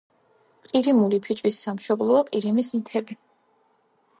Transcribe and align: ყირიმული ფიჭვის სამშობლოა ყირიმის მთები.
ყირიმული 0.69 1.19
ფიჭვის 1.27 1.59
სამშობლოა 1.67 2.25
ყირიმის 2.31 2.73
მთები. 2.79 3.19